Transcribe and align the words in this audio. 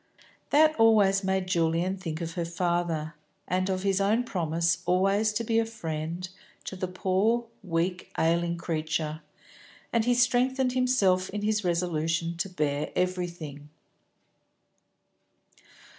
That 0.49 0.75
always 0.79 1.23
made 1.23 1.45
Julian 1.45 1.95
think 1.95 2.21
of 2.21 2.33
her 2.33 2.43
father, 2.43 3.13
and 3.47 3.69
of 3.69 3.83
his 3.83 4.01
own 4.01 4.23
promise 4.23 4.81
always 4.87 5.31
to 5.33 5.43
be 5.43 5.59
a 5.59 5.63
friend 5.67 6.27
to 6.63 6.75
the 6.75 6.87
poor, 6.87 7.45
weak, 7.63 8.11
ailing 8.17 8.57
creature; 8.57 9.21
and 9.93 10.03
he 10.03 10.15
strengthened 10.15 10.71
himself 10.73 11.29
in 11.29 11.43
his 11.43 11.63
resolution 11.63 12.35
to 12.37 12.49
bear 12.49 12.91
everything. 12.95 13.69